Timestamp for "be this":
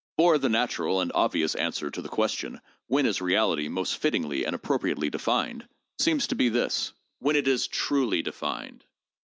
6.35-6.93